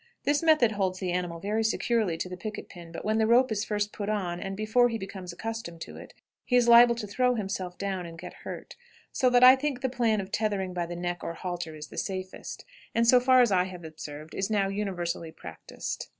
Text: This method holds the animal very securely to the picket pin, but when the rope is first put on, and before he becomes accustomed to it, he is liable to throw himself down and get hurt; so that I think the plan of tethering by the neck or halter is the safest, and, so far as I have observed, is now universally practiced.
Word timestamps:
This 0.23 0.41
method 0.41 0.71
holds 0.71 0.97
the 0.97 1.11
animal 1.11 1.39
very 1.39 1.63
securely 1.63 2.17
to 2.17 2.27
the 2.27 2.35
picket 2.35 2.67
pin, 2.69 2.91
but 2.91 3.05
when 3.05 3.19
the 3.19 3.27
rope 3.27 3.51
is 3.51 3.63
first 3.63 3.93
put 3.93 4.09
on, 4.09 4.39
and 4.39 4.57
before 4.57 4.89
he 4.89 4.97
becomes 4.97 5.31
accustomed 5.31 5.79
to 5.81 5.95
it, 5.97 6.15
he 6.43 6.55
is 6.55 6.67
liable 6.67 6.95
to 6.95 7.05
throw 7.05 7.35
himself 7.35 7.77
down 7.77 8.07
and 8.07 8.17
get 8.17 8.33
hurt; 8.41 8.75
so 9.11 9.29
that 9.29 9.43
I 9.43 9.55
think 9.55 9.81
the 9.81 9.89
plan 9.89 10.19
of 10.19 10.31
tethering 10.31 10.73
by 10.73 10.87
the 10.87 10.95
neck 10.95 11.23
or 11.23 11.35
halter 11.35 11.75
is 11.75 11.89
the 11.89 11.99
safest, 11.99 12.65
and, 12.95 13.07
so 13.07 13.19
far 13.19 13.41
as 13.41 13.51
I 13.51 13.65
have 13.65 13.83
observed, 13.83 14.33
is 14.33 14.49
now 14.49 14.69
universally 14.69 15.31
practiced. 15.31 16.09